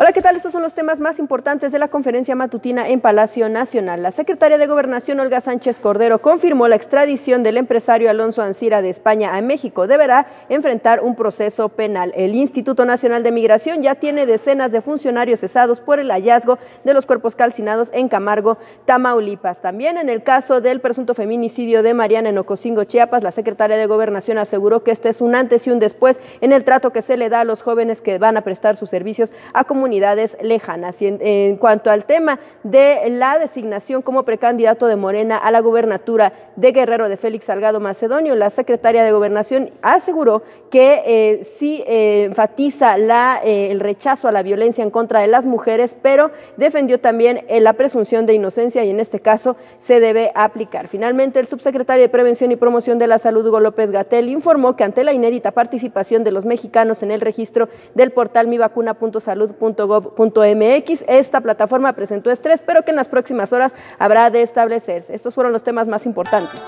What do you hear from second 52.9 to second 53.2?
de la